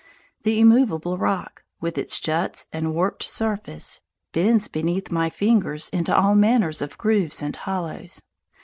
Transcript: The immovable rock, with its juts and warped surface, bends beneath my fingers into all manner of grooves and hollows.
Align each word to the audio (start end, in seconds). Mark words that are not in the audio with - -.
The 0.41 0.59
immovable 0.59 1.19
rock, 1.19 1.63
with 1.79 1.95
its 1.95 2.19
juts 2.19 2.65
and 2.73 2.95
warped 2.95 3.21
surface, 3.21 4.01
bends 4.33 4.67
beneath 4.67 5.11
my 5.11 5.29
fingers 5.29 5.89
into 5.89 6.17
all 6.17 6.33
manner 6.33 6.69
of 6.81 6.97
grooves 6.97 7.43
and 7.43 7.55
hollows. 7.55 8.23